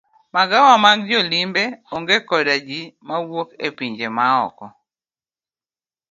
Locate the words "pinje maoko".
3.77-4.65